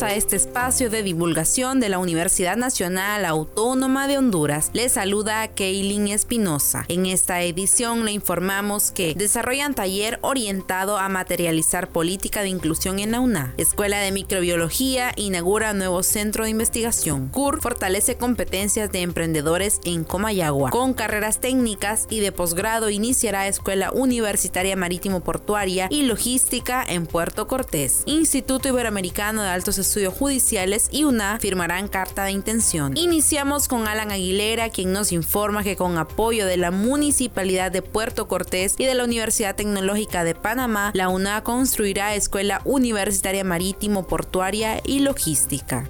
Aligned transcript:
A 0.00 0.14
este 0.14 0.36
espacio 0.36 0.88
de 0.88 1.02
divulgación 1.02 1.78
de 1.78 1.90
la 1.90 1.98
Universidad 1.98 2.56
Nacional 2.56 3.26
Autónoma 3.26 4.08
de 4.08 4.16
Honduras. 4.16 4.70
Les 4.72 4.92
saluda 4.92 5.46
Keilin 5.48 6.08
Espinosa. 6.08 6.86
En 6.88 7.04
esta 7.04 7.42
edición 7.42 8.06
le 8.06 8.12
informamos 8.12 8.90
que 8.90 9.14
desarrollan 9.14 9.74
taller 9.74 10.18
orientado 10.22 10.96
a 10.96 11.10
materializar 11.10 11.90
política 11.90 12.40
de 12.40 12.48
inclusión 12.48 13.00
en 13.00 13.12
la 13.12 13.20
UNA. 13.20 13.52
Escuela 13.58 13.98
de 13.98 14.12
Microbiología 14.12 15.12
inaugura 15.16 15.74
nuevo 15.74 16.02
centro 16.02 16.44
de 16.44 16.50
investigación. 16.50 17.28
CUR 17.28 17.60
fortalece 17.60 18.16
competencias 18.16 18.90
de 18.90 19.02
emprendedores 19.02 19.78
en 19.84 20.04
Comayagua. 20.04 20.70
Con 20.70 20.94
carreras 20.94 21.38
técnicas 21.38 22.06
y 22.08 22.20
de 22.20 22.32
posgrado 22.32 22.88
iniciará 22.88 23.46
Escuela 23.46 23.92
Universitaria 23.92 24.74
Marítimo 24.74 25.20
Portuaria 25.20 25.88
y 25.90 26.04
Logística 26.04 26.82
en 26.82 27.06
Puerto 27.06 27.46
Cortés. 27.46 28.04
Instituto 28.06 28.68
Iberoamericano 28.68 29.42
de 29.42 29.50
Altos 29.50 29.81
Estudios 29.82 30.14
Judiciales 30.14 30.88
y 30.90 31.04
UNA 31.04 31.38
firmarán 31.40 31.88
carta 31.88 32.24
de 32.24 32.32
intención. 32.32 32.96
Iniciamos 32.96 33.68
con 33.68 33.86
Alan 33.86 34.10
Aguilera, 34.10 34.70
quien 34.70 34.92
nos 34.92 35.12
informa 35.12 35.62
que 35.62 35.76
con 35.76 35.98
apoyo 35.98 36.46
de 36.46 36.56
la 36.56 36.70
Municipalidad 36.70 37.70
de 37.70 37.82
Puerto 37.82 38.26
Cortés 38.26 38.74
y 38.78 38.86
de 38.86 38.94
la 38.94 39.04
Universidad 39.04 39.54
Tecnológica 39.54 40.24
de 40.24 40.34
Panamá, 40.34 40.90
la 40.94 41.08
UNA 41.08 41.42
construirá 41.44 42.14
Escuela 42.14 42.62
Universitaria 42.64 43.44
Marítimo, 43.44 44.06
Portuaria 44.06 44.80
y 44.84 45.00
Logística. 45.00 45.88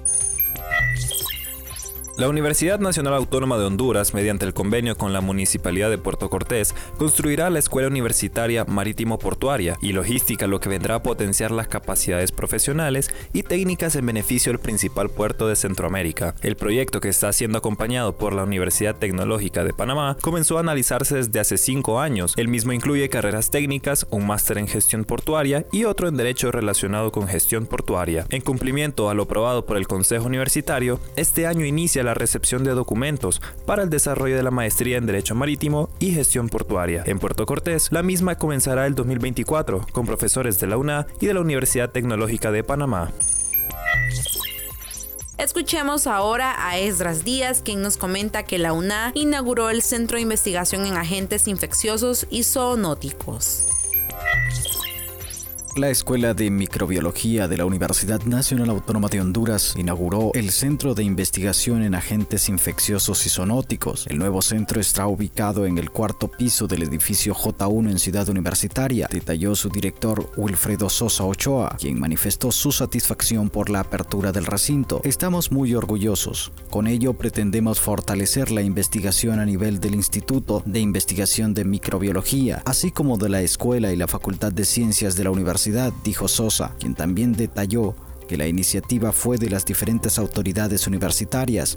La 2.15 2.29
Universidad 2.29 2.79
Nacional 2.79 3.15
Autónoma 3.15 3.57
de 3.57 3.65
Honduras, 3.65 4.13
mediante 4.13 4.45
el 4.45 4.53
convenio 4.53 4.95
con 4.95 5.13
la 5.13 5.21
Municipalidad 5.21 5.89
de 5.89 5.97
Puerto 5.97 6.29
Cortés, 6.29 6.75
construirá 6.99 7.49
la 7.49 7.57
Escuela 7.57 7.87
Universitaria 7.87 8.65
Marítimo 8.65 9.17
Portuaria 9.17 9.79
y 9.81 9.93
Logística, 9.93 10.45
lo 10.45 10.59
que 10.59 10.69
vendrá 10.69 10.93
a 10.93 11.01
potenciar 11.01 11.49
las 11.49 11.67
capacidades 11.67 12.31
profesionales 12.31 13.09
y 13.33 13.41
técnicas 13.41 13.95
en 13.95 14.05
beneficio 14.05 14.51
del 14.51 14.59
principal 14.59 15.09
puerto 15.09 15.47
de 15.47 15.55
Centroamérica. 15.55 16.35
El 16.43 16.55
proyecto, 16.55 17.01
que 17.01 17.09
está 17.09 17.33
siendo 17.33 17.57
acompañado 17.57 18.15
por 18.15 18.33
la 18.33 18.43
Universidad 18.43 18.95
Tecnológica 18.95 19.63
de 19.63 19.73
Panamá, 19.73 20.15
comenzó 20.21 20.57
a 20.57 20.61
analizarse 20.61 21.15
desde 21.15 21.39
hace 21.39 21.57
cinco 21.57 21.99
años. 21.99 22.35
El 22.37 22.47
mismo 22.47 22.73
incluye 22.73 23.09
carreras 23.09 23.49
técnicas, 23.49 24.05
un 24.11 24.27
máster 24.27 24.59
en 24.59 24.67
gestión 24.67 25.03
portuaria 25.03 25.65
y 25.71 25.85
otro 25.85 26.09
en 26.09 26.17
Derecho 26.17 26.51
relacionado 26.51 27.11
con 27.11 27.27
gestión 27.27 27.65
portuaria. 27.65 28.27
En 28.29 28.41
cumplimiento 28.41 29.09
a 29.09 29.15
lo 29.15 29.23
aprobado 29.23 29.65
por 29.65 29.77
el 29.77 29.87
Consejo 29.87 30.27
Universitario, 30.27 30.99
este 31.15 31.47
año 31.47 31.65
inicia 31.65 32.02
la 32.03 32.13
recepción 32.13 32.63
de 32.63 32.71
documentos 32.71 33.41
para 33.65 33.83
el 33.83 33.89
desarrollo 33.89 34.35
de 34.35 34.43
la 34.43 34.51
maestría 34.51 34.97
en 34.97 35.05
Derecho 35.05 35.35
Marítimo 35.35 35.89
y 35.99 36.11
Gestión 36.11 36.49
Portuaria. 36.49 37.03
En 37.05 37.19
Puerto 37.19 37.45
Cortés, 37.45 37.89
la 37.91 38.03
misma 38.03 38.37
comenzará 38.37 38.85
el 38.85 38.95
2024 38.95 39.87
con 39.91 40.05
profesores 40.05 40.59
de 40.59 40.67
la 40.67 40.77
UNA 40.77 41.07
y 41.19 41.27
de 41.27 41.33
la 41.33 41.41
Universidad 41.41 41.89
Tecnológica 41.89 42.51
de 42.51 42.63
Panamá. 42.63 43.11
Escuchemos 45.37 46.05
ahora 46.05 46.55
a 46.57 46.77
Esdras 46.77 47.23
Díaz, 47.23 47.61
quien 47.63 47.81
nos 47.81 47.97
comenta 47.97 48.43
que 48.43 48.59
la 48.59 48.71
UNA 48.71 49.11
inauguró 49.15 49.69
el 49.71 49.81
Centro 49.81 50.17
de 50.17 50.21
Investigación 50.21 50.85
en 50.85 50.95
Agentes 50.95 51.47
Infecciosos 51.47 52.27
y 52.29 52.43
Zoonóticos. 52.43 53.67
La 55.75 55.89
Escuela 55.89 56.35
de 56.35 56.51
Microbiología 56.51 57.47
de 57.47 57.57
la 57.57 57.65
Universidad 57.65 58.21
Nacional 58.25 58.69
Autónoma 58.69 59.07
de 59.09 59.19
Honduras 59.19 59.73
inauguró 59.75 60.29
el 60.35 60.51
Centro 60.51 60.93
de 60.93 61.03
Investigación 61.03 61.81
en 61.81 61.95
Agentes 61.95 62.47
Infecciosos 62.47 63.25
y 63.25 63.29
Zoonóticos. 63.29 64.05
El 64.05 64.19
nuevo 64.19 64.43
centro 64.43 64.79
está 64.79 65.07
ubicado 65.07 65.65
en 65.65 65.79
el 65.79 65.89
cuarto 65.89 66.27
piso 66.27 66.67
del 66.67 66.83
edificio 66.83 67.33
J1 67.33 67.89
en 67.89 67.97
Ciudad 67.97 68.29
Universitaria, 68.29 69.07
detalló 69.09 69.55
su 69.55 69.69
director 69.69 70.29
Wilfredo 70.37 70.91
Sosa 70.91 71.23
Ochoa, 71.23 71.75
quien 71.79 71.99
manifestó 71.99 72.51
su 72.51 72.71
satisfacción 72.71 73.49
por 73.49 73.71
la 73.71 73.79
apertura 73.79 74.31
del 74.31 74.45
recinto. 74.45 75.01
Estamos 75.03 75.51
muy 75.51 75.73
orgullosos. 75.73 76.51
Con 76.73 76.87
ello 76.87 77.13
pretendemos 77.13 77.79
fortalecer 77.79 78.49
la 78.49 78.63
investigación 78.63 79.39
a 79.39 79.45
nivel 79.45 79.79
del 79.79 79.93
Instituto 79.93 80.63
de 80.65 80.79
Investigación 80.79 81.53
de 81.53 81.65
Microbiología, 81.65 82.63
así 82.65 82.89
como 82.89 83.19
de 83.19 83.29
la 83.29 83.43
Escuela 83.43 83.93
y 83.93 83.95
la 83.95 84.07
Facultad 84.07 84.51
de 84.51 84.65
Ciencias 84.65 85.15
de 85.15 85.23
la 85.23 85.29
Universidad 85.29 85.93
dijo 86.03 86.27
Sosa, 86.27 86.73
quien 86.79 86.95
también 86.95 87.33
detalló 87.33 87.93
que 88.27 88.37
la 88.37 88.47
iniciativa 88.47 89.11
fue 89.11 89.37
de 89.37 89.51
las 89.51 89.65
diferentes 89.65 90.17
autoridades 90.17 90.87
universitarias, 90.87 91.75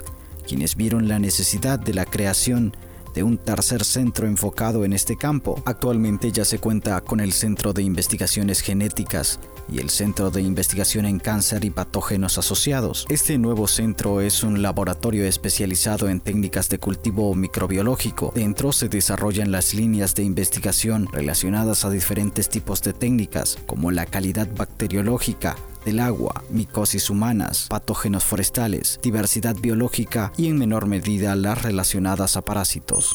quienes 0.49 0.77
vieron 0.77 1.09
la 1.09 1.19
necesidad 1.19 1.79
de 1.79 1.93
la 1.93 2.07
creación 2.07 2.75
de 3.15 3.23
un 3.23 3.37
tercer 3.37 3.85
centro 3.85 4.27
enfocado 4.27 4.87
en 4.87 4.95
este 4.95 5.19
campo. 5.19 5.61
Actualmente 5.67 6.33
ya 6.33 6.47
se 6.47 6.59
cuenta 6.59 7.03
con 7.03 7.21
el 7.21 7.35
Centro 7.35 7.75
de 7.75 7.83
Investigaciones 7.83 8.61
Genéticas 8.61 9.41
y 9.69 9.79
el 9.79 9.91
Centro 9.91 10.31
de 10.31 10.43
Investigación 10.43 11.07
en 11.07 11.19
Cáncer 11.19 11.65
y 11.65 11.71
Patógenos 11.71 12.39
Asociados. 12.39 13.07
Este 13.09 13.39
nuevo 13.39 13.67
centro 13.67 14.21
es 14.21 14.43
un 14.43 14.63
laboratorio 14.63 15.25
especializado 15.25 16.09
en 16.09 16.21
técnicas 16.21 16.69
de 16.69 16.79
cultivo 16.79 17.35
microbiológico. 17.35 18.33
Dentro 18.35 18.73
se 18.73 18.89
desarrollan 18.89 19.51
las 19.51 19.75
líneas 19.75 20.15
de 20.15 20.23
investigación 20.23 21.09
relacionadas 21.13 21.85
a 21.85 21.91
diferentes 21.91 22.49
tipos 22.49 22.83
de 22.83 22.93
técnicas, 22.93 23.59
como 23.67 23.91
la 23.91 24.07
calidad 24.07 24.49
bacteriológica, 24.57 25.57
del 25.85 26.01
agua, 26.01 26.43
micosis 26.51 27.11
humanas, 27.11 27.67
patógenos 27.71 28.25
forestales, 28.25 28.99
diversidad 29.03 29.55
biológica 29.55 30.33
y 30.37 30.49
en 30.49 30.59
menor 30.59 30.87
medida 30.87 31.37
las 31.37 31.63
relacionadas 31.63 32.37
a 32.37 32.43
parásitos. 32.43 33.15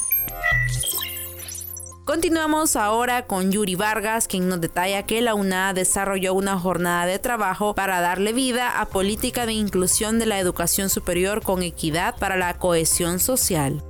Continuamos 2.12 2.76
ahora 2.76 3.26
con 3.26 3.54
Yuri 3.54 3.76
Vargas, 3.76 4.28
quien 4.28 4.50
nos 4.50 4.60
detalla 4.60 5.04
que 5.04 5.22
la 5.22 5.34
UNA 5.34 5.74
desarrolló 5.74 6.34
una 6.34 6.60
jornada 6.60 7.06
de 7.06 7.20
trabajo 7.20 7.74
para 7.74 8.02
darle 8.02 8.34
vida 8.34 8.82
a 8.82 8.90
política 8.90 9.46
de 9.46 9.54
inclusión 9.54 10.20
de 10.20 10.26
la 10.26 10.38
educación 10.38 10.90
superior 10.90 11.42
con 11.42 11.64
equidad 11.64 12.18
para 12.20 12.36
la 12.36 12.58
cohesión 12.58 13.20
social. 13.20 13.82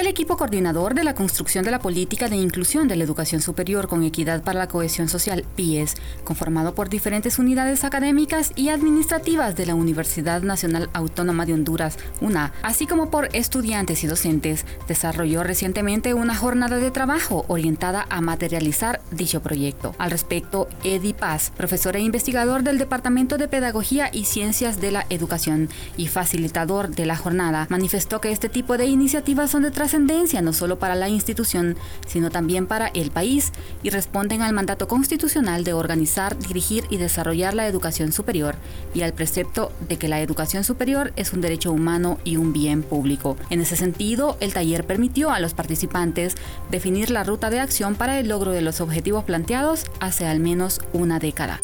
El 0.00 0.06
equipo 0.06 0.38
coordinador 0.38 0.94
de 0.94 1.04
la 1.04 1.14
construcción 1.14 1.62
de 1.62 1.70
la 1.70 1.78
política 1.78 2.30
de 2.30 2.36
inclusión 2.36 2.88
de 2.88 2.96
la 2.96 3.04
educación 3.04 3.42
superior 3.42 3.86
con 3.86 4.02
equidad 4.02 4.42
para 4.42 4.58
la 4.58 4.66
cohesión 4.66 5.10
social, 5.10 5.44
PIES, 5.56 5.94
conformado 6.24 6.74
por 6.74 6.88
diferentes 6.88 7.38
unidades 7.38 7.84
académicas 7.84 8.52
y 8.56 8.70
administrativas 8.70 9.56
de 9.56 9.66
la 9.66 9.74
Universidad 9.74 10.40
Nacional 10.40 10.88
Autónoma 10.94 11.44
de 11.44 11.52
Honduras, 11.52 11.98
UNA, 12.22 12.54
así 12.62 12.86
como 12.86 13.10
por 13.10 13.28
estudiantes 13.34 14.02
y 14.02 14.06
docentes, 14.06 14.64
desarrolló 14.88 15.42
recientemente 15.42 16.14
una 16.14 16.34
jornada 16.34 16.78
de 16.78 16.90
trabajo 16.90 17.44
orientada 17.48 18.06
a 18.08 18.22
materializar 18.22 19.02
dicho 19.10 19.42
proyecto. 19.42 19.94
Al 19.98 20.12
respecto, 20.12 20.66
Eddie 20.82 21.12
Paz, 21.12 21.52
profesor 21.54 21.96
e 21.96 22.00
investigador 22.00 22.62
del 22.62 22.78
Departamento 22.78 23.36
de 23.36 23.48
Pedagogía 23.48 24.08
y 24.10 24.24
Ciencias 24.24 24.80
de 24.80 24.92
la 24.92 25.04
Educación 25.10 25.68
y 25.98 26.06
facilitador 26.06 26.88
de 26.88 27.04
la 27.04 27.18
jornada, 27.18 27.66
manifestó 27.68 28.22
que 28.22 28.32
este 28.32 28.48
tipo 28.48 28.78
de 28.78 28.86
iniciativas 28.86 29.50
son 29.50 29.64
de 29.64 29.70
no 29.98 30.52
solo 30.52 30.78
para 30.78 30.94
la 30.94 31.08
institución, 31.08 31.76
sino 32.06 32.30
también 32.30 32.66
para 32.66 32.88
el 32.88 33.10
país 33.10 33.52
y 33.82 33.90
responden 33.90 34.42
al 34.42 34.52
mandato 34.52 34.86
constitucional 34.88 35.64
de 35.64 35.72
organizar, 35.72 36.38
dirigir 36.38 36.84
y 36.90 36.96
desarrollar 36.96 37.54
la 37.54 37.66
educación 37.66 38.12
superior 38.12 38.54
y 38.94 39.02
al 39.02 39.12
precepto 39.12 39.72
de 39.88 39.96
que 39.96 40.08
la 40.08 40.20
educación 40.20 40.64
superior 40.64 41.12
es 41.16 41.32
un 41.32 41.40
derecho 41.40 41.72
humano 41.72 42.18
y 42.24 42.36
un 42.36 42.52
bien 42.52 42.82
público. 42.82 43.36
En 43.50 43.60
ese 43.60 43.76
sentido, 43.76 44.36
el 44.40 44.52
taller 44.52 44.86
permitió 44.86 45.30
a 45.30 45.40
los 45.40 45.54
participantes 45.54 46.36
definir 46.70 47.10
la 47.10 47.24
ruta 47.24 47.50
de 47.50 47.60
acción 47.60 47.94
para 47.94 48.18
el 48.18 48.28
logro 48.28 48.52
de 48.52 48.62
los 48.62 48.80
objetivos 48.80 49.24
planteados 49.24 49.86
hace 49.98 50.26
al 50.26 50.40
menos 50.40 50.80
una 50.92 51.18
década. 51.18 51.60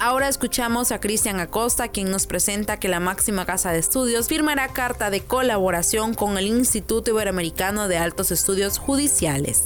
Ahora 0.00 0.28
escuchamos 0.28 0.92
a 0.92 1.00
Cristian 1.00 1.40
Acosta, 1.40 1.88
quien 1.88 2.10
nos 2.10 2.26
presenta 2.26 2.78
que 2.78 2.88
la 2.88 3.00
máxima 3.00 3.46
casa 3.46 3.72
de 3.72 3.78
estudios 3.78 4.28
firmará 4.28 4.68
carta 4.68 5.08
de 5.08 5.22
colaboración 5.22 6.14
con 6.14 6.36
el 6.36 6.46
Instituto 6.46 7.12
Iberoamericano 7.12 7.88
de 7.88 7.96
Altos 7.96 8.30
Estudios 8.30 8.78
Judiciales. 8.78 9.64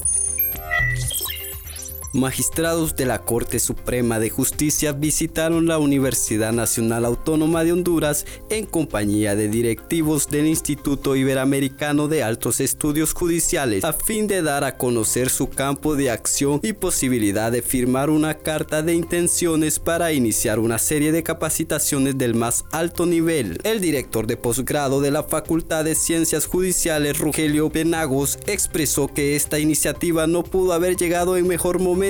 Magistrados 2.19 2.97
de 2.97 3.07
la 3.07 3.21
Corte 3.21 3.61
Suprema 3.61 4.19
de 4.19 4.29
Justicia 4.29 4.91
visitaron 4.93 5.69
la 5.69 5.79
Universidad 5.79 6.53
Nacional 6.53 7.05
Autónoma 7.05 7.63
de 7.63 7.73
Honduras 7.73 8.27
en 8.51 8.67
compañía 8.67 9.37
de 9.37 9.49
directivos 9.49 10.29
del 10.29 10.49
Instituto 10.49 11.15
Iberoamericano 11.15 12.09
de 12.09 12.25
Altos 12.25 12.61
Estudios 12.61 13.13
Judiciales 13.13 13.85
a 13.85 13.93
fin 13.93 14.27
de 14.27 14.43
dar 14.43 14.65
a 14.65 14.77
conocer 14.77 15.31
su 15.31 15.49
campo 15.49 15.95
de 15.95 16.11
acción 16.11 16.59
y 16.65 16.73
posibilidad 16.73 17.53
de 17.53 17.63
firmar 17.63 18.11
una 18.11 18.35
carta 18.35 18.83
de 18.83 18.95
intenciones 18.95 19.79
para 19.79 20.13
iniciar 20.13 20.59
una 20.59 20.79
serie 20.79 21.13
de 21.13 21.23
capacitaciones 21.23 22.19
del 22.19 22.35
más 22.35 22.65
alto 22.73 23.07
nivel. 23.07 23.61
El 23.63 23.81
director 23.81 24.27
de 24.27 24.37
posgrado 24.37 25.01
de 25.01 25.13
la 25.13 25.23
Facultad 25.23 25.85
de 25.85 25.95
Ciencias 25.95 26.47
Judiciales, 26.47 27.19
Rogelio 27.19 27.71
Penagos, 27.71 28.41
expresó 28.49 29.07
que 29.07 29.37
esta 29.37 29.61
iniciativa 29.61 30.27
no 30.27 30.43
pudo 30.43 30.73
haber 30.73 30.97
llegado 30.97 31.37
en 31.37 31.47
mejor 31.47 31.79
momento 31.79 32.08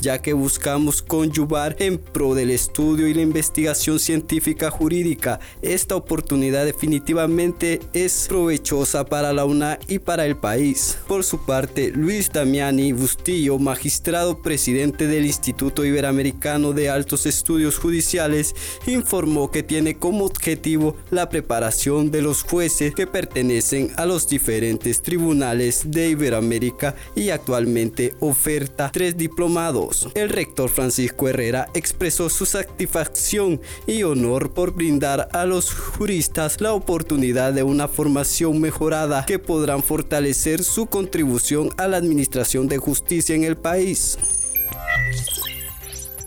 ya 0.00 0.22
que 0.22 0.32
buscamos 0.32 1.02
conyugar 1.02 1.76
en 1.78 1.98
pro 1.98 2.34
del 2.34 2.50
estudio 2.50 3.06
y 3.08 3.12
la 3.12 3.20
investigación 3.20 3.98
científica 3.98 4.70
jurídica. 4.70 5.38
Esta 5.60 5.96
oportunidad 5.96 6.64
definitivamente 6.64 7.80
es 7.92 8.24
provechosa 8.26 9.04
para 9.04 9.34
la 9.34 9.44
UNA 9.44 9.78
y 9.86 9.98
para 9.98 10.24
el 10.24 10.36
país. 10.36 10.96
Por 11.06 11.24
su 11.24 11.44
parte, 11.44 11.90
Luis 11.90 12.30
Damiani 12.32 12.92
Bustillo, 12.92 13.58
magistrado 13.58 14.40
presidente 14.40 15.06
del 15.06 15.26
Instituto 15.26 15.84
Iberoamericano 15.84 16.72
de 16.72 16.88
Altos 16.88 17.26
Estudios 17.26 17.76
Judiciales, 17.76 18.54
informó 18.86 19.50
que 19.50 19.62
tiene 19.62 19.96
como 19.96 20.24
objetivo 20.24 20.96
la 21.10 21.28
preparación 21.28 22.10
de 22.10 22.22
los 22.22 22.42
jueces 22.42 22.94
que 22.94 23.06
pertenecen 23.06 23.92
a 23.96 24.06
los 24.06 24.26
diferentes 24.26 25.02
tribunales 25.02 25.82
de 25.84 26.08
Iberoamérica 26.08 26.94
y 27.14 27.28
actualmente 27.28 28.14
oferta 28.20 28.90
tres 28.90 29.18
diplomados. 29.24 30.10
El 30.14 30.28
rector 30.28 30.68
Francisco 30.68 31.28
Herrera 31.28 31.70
expresó 31.72 32.28
su 32.28 32.44
satisfacción 32.44 33.58
y 33.86 34.02
honor 34.02 34.52
por 34.52 34.74
brindar 34.74 35.28
a 35.32 35.46
los 35.46 35.72
juristas 35.72 36.60
la 36.60 36.74
oportunidad 36.74 37.54
de 37.54 37.62
una 37.62 37.88
formación 37.88 38.60
mejorada 38.60 39.24
que 39.24 39.38
podrán 39.38 39.82
fortalecer 39.82 40.62
su 40.62 40.84
contribución 40.86 41.70
a 41.78 41.88
la 41.88 41.96
administración 41.96 42.68
de 42.68 42.76
justicia 42.76 43.34
en 43.34 43.44
el 43.44 43.56
país. 43.56 44.18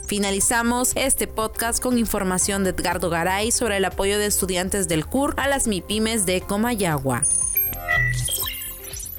Finalizamos 0.08 0.94
este 0.96 1.28
podcast 1.28 1.84
con 1.84 2.00
información 2.00 2.64
de 2.64 2.72
Edgardo 2.72 3.12
Garay 3.12 3.52
sobre 3.52 3.78
el 3.78 3.86
apoyo 3.86 4.18
de 4.18 4.26
estudiantes 4.26 4.88
del 4.88 5.06
CUR 5.06 5.36
a 5.38 5.48
las 5.48 5.68
MIPIMES 5.68 6.26
de 6.26 6.42
Comayagua. 6.42 7.22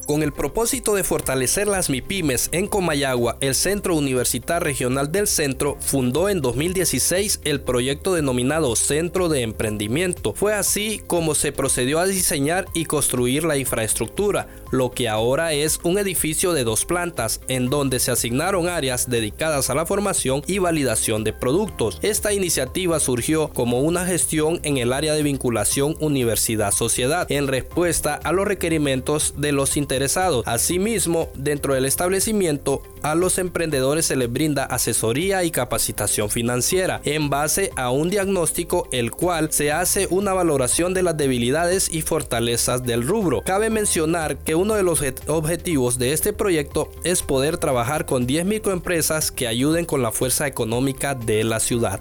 Con 0.09 0.23
el 0.23 0.33
propósito 0.33 0.95
de 0.95 1.05
fortalecer 1.05 1.69
las 1.69 1.91
MIPIMES 1.91 2.49
en 2.53 2.67
Comayagua, 2.67 3.37
el 3.43 3.55
Centro 3.55 3.95
Universitario 3.95 4.65
Regional 4.65 5.13
del 5.13 5.27
Centro 5.27 5.77
fundó 5.81 6.31
en 6.31 6.41
2016 6.41 7.43
el 7.45 7.61
proyecto 7.61 8.15
denominado 8.15 8.75
Centro 8.75 9.29
de 9.29 9.43
Emprendimiento. 9.43 10.33
Fue 10.33 10.55
así 10.55 11.03
como 11.07 11.35
se 11.35 11.53
procedió 11.53 11.99
a 11.99 12.07
diseñar 12.07 12.65
y 12.73 12.87
construir 12.87 13.45
la 13.45 13.59
infraestructura, 13.59 14.49
lo 14.71 14.93
que 14.93 15.11
ahora 15.11 15.53
es 15.53 15.79
un 15.83 15.99
edificio 15.99 16.55
de 16.55 16.65
dos 16.65 16.87
plantas, 16.87 17.43
en 17.49 17.69
donde 17.69 18.01
se 18.01 18.11
asignaron 18.11 18.67
áreas 18.67 19.11
dedicadas 19.11 19.69
a 19.69 19.75
la 19.75 19.85
formación 19.85 20.41
y 20.47 20.57
validación 20.57 21.23
de 21.23 21.35
productos. 21.35 21.99
Esta 22.01 22.33
iniciativa 22.33 22.99
surgió 22.99 23.49
como 23.49 23.81
una 23.81 24.07
gestión 24.07 24.61
en 24.63 24.79
el 24.79 24.95
área 24.95 25.13
de 25.13 25.23
vinculación 25.23 25.97
universidad-sociedad, 26.01 27.31
en 27.31 27.47
respuesta 27.47 28.15
a 28.15 28.33
los 28.33 28.49
requerimientos 28.49 29.35
de 29.37 29.53
los 29.53 29.77
Asimismo, 30.47 31.29
dentro 31.35 31.75
del 31.75 31.85
establecimiento, 31.85 32.83
a 33.03 33.15
los 33.15 33.39
emprendedores 33.39 34.07
se 34.07 34.17
les 34.17 34.33
brinda 34.33 34.65
asesoría 34.65 35.45
y 35.45 35.51
capacitación 35.51 36.31
financiera 36.31 37.01
en 37.05 37.31
base 37.31 37.71
a 37.77 37.91
un 37.91 38.11
diagnóstico 38.11 38.89
el 38.93 39.11
cual 39.11 39.53
se 39.53 39.73
hace 39.73 40.07
una 40.11 40.33
valoración 40.33 40.95
de 40.95 41.03
las 41.03 41.17
debilidades 41.17 41.93
y 41.93 42.03
fortalezas 42.03 42.85
del 42.85 43.07
rubro. 43.07 43.43
Cabe 43.43 43.71
mencionar 43.71 44.39
que 44.39 44.55
uno 44.55 44.75
de 44.75 44.83
los 44.83 45.03
objetivos 45.27 45.99
de 45.99 46.13
este 46.13 46.33
proyecto 46.33 46.91
es 47.05 47.23
poder 47.23 47.59
trabajar 47.59 48.07
con 48.07 48.27
10 48.27 48.47
microempresas 48.47 49.31
que 49.31 49.47
ayuden 49.47 49.85
con 49.85 50.03
la 50.03 50.13
fuerza 50.13 50.47
económica 50.47 51.15
de 51.15 51.45
la 51.45 51.61
ciudad. 51.61 52.01